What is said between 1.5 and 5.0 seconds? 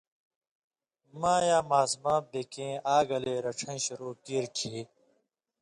ماسُمہۡ بے کېں آ گلے رڇھَیں شُروع کیریۡ کھیں